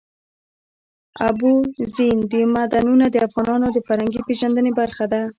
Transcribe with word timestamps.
اوبزین 1.25 2.19
معدنونه 2.55 3.05
د 3.11 3.15
افغانانو 3.27 3.67
د 3.73 3.77
فرهنګي 3.87 4.21
پیژندنې 4.27 4.71
برخه 4.79 5.05
ده. 5.11 5.21